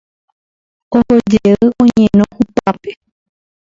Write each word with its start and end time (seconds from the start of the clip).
Ohojey 0.89 1.57
oñeno 1.81 2.23
hupápe. 2.35 2.91